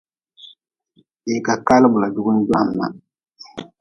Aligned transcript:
Hii 1.25 1.39
ka 1.45 1.53
kaalin 1.67 1.91
bula 1.93 2.07
jugun 2.15 2.37
gwahmna. 2.47 2.85